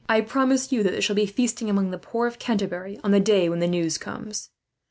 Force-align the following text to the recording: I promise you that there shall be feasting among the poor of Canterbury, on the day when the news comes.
I 0.09 0.21
promise 0.21 0.71
you 0.71 0.81
that 0.81 0.89
there 0.93 1.01
shall 1.01 1.15
be 1.15 1.27
feasting 1.27 1.69
among 1.69 1.91
the 1.91 1.99
poor 1.99 2.25
of 2.25 2.39
Canterbury, 2.39 2.99
on 3.03 3.11
the 3.11 3.19
day 3.19 3.49
when 3.49 3.59
the 3.59 3.67
news 3.67 3.99
comes. 3.99 4.49